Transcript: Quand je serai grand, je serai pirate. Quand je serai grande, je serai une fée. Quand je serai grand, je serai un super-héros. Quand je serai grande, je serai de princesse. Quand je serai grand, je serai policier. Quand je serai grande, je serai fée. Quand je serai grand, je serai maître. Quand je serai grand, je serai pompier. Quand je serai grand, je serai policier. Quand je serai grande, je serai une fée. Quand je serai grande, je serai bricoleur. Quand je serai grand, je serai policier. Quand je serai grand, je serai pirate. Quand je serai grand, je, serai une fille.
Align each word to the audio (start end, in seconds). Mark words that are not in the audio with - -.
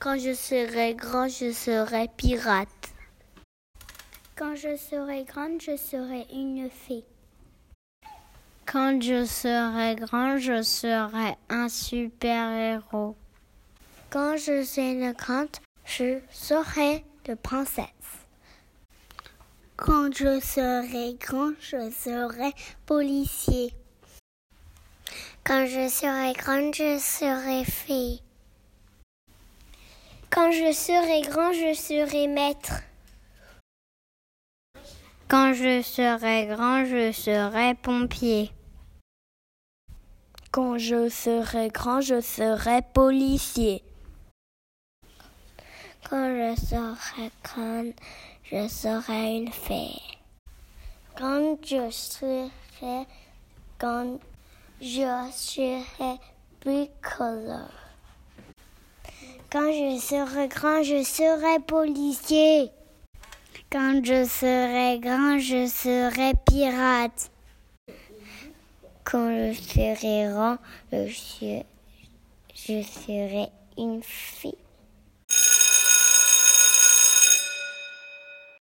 Quand 0.00 0.16
je 0.16 0.32
serai 0.32 0.94
grand, 0.94 1.28
je 1.28 1.52
serai 1.52 2.08
pirate. 2.16 2.94
Quand 4.34 4.56
je 4.56 4.74
serai 4.74 5.24
grande, 5.24 5.60
je 5.60 5.76
serai 5.76 6.26
une 6.32 6.70
fée. 6.70 7.04
Quand 8.64 8.98
je 9.02 9.26
serai 9.26 9.96
grand, 9.96 10.38
je 10.38 10.62
serai 10.62 11.36
un 11.50 11.68
super-héros. 11.68 13.14
Quand 14.08 14.38
je 14.38 14.64
serai 14.64 15.12
grande, 15.12 15.54
je 15.84 16.20
serai 16.32 17.04
de 17.26 17.34
princesse. 17.34 18.24
Quand 19.76 20.10
je 20.16 20.40
serai 20.40 21.14
grand, 21.20 21.52
je 21.60 21.90
serai 21.90 22.54
policier. 22.86 23.74
Quand 25.44 25.66
je 25.66 25.90
serai 25.90 26.32
grande, 26.32 26.74
je 26.74 26.98
serai 26.98 27.66
fée. 27.66 28.22
Quand 30.50 30.56
je 30.56 30.72
serai 30.72 31.20
grand, 31.20 31.52
je 31.52 31.74
serai 31.74 32.26
maître. 32.26 32.82
Quand 35.28 35.54
je 35.54 35.80
serai 35.80 36.46
grand, 36.46 36.84
je 36.84 37.12
serai 37.12 37.76
pompier. 37.76 38.50
Quand 40.50 40.76
je 40.76 41.08
serai 41.08 41.68
grand, 41.68 42.00
je 42.00 42.20
serai 42.20 42.82
policier. 42.82 43.84
Quand 46.10 46.34
je 46.34 46.60
serai 46.60 47.30
grande, 47.44 47.92
je 48.42 48.66
serai 48.66 49.36
une 49.36 49.52
fée. 49.52 50.02
Quand 51.16 51.58
je 51.62 51.88
serai 51.92 53.06
grande, 53.78 54.18
je 54.80 55.30
serai 55.30 56.18
bricoleur. 56.60 57.79
Quand 59.52 59.72
je 59.72 59.98
serai 59.98 60.46
grand, 60.46 60.84
je 60.84 61.02
serai 61.02 61.58
policier. 61.66 62.70
Quand 63.68 64.00
je 64.04 64.24
serai 64.24 65.00
grand, 65.00 65.40
je 65.40 65.66
serai 65.66 66.34
pirate. 66.46 67.32
Quand 69.02 69.28
je 69.28 69.52
serai 69.52 70.30
grand, 70.30 70.56
je, 70.92 71.62
serai 72.54 73.48
une 73.76 74.00
fille. 74.04 74.54